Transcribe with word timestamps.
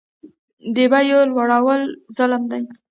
د 0.75 0.77
بیو 0.91 1.19
لوړول 1.29 1.81
ظلم 2.15 2.43
دی 2.51 2.63